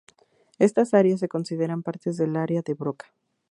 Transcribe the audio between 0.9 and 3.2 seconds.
áreas se consideran partes del área de Broca.